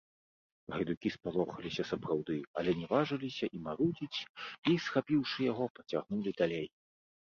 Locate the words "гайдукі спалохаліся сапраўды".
0.75-2.39